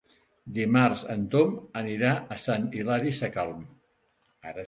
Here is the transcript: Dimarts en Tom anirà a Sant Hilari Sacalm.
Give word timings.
Dimarts 0.53 1.03
en 1.15 1.25
Tom 1.33 1.51
anirà 1.83 2.13
a 2.35 2.39
Sant 2.45 2.65
Hilari 2.79 3.13
Sacalm. 3.19 3.61